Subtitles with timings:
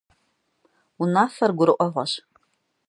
[1.01, 2.11] Унафэр гурыӀуэгъуэщ.